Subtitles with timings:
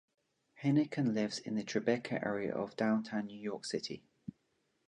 [0.63, 4.03] Henican lives in the Tribeca area of downtown New York City.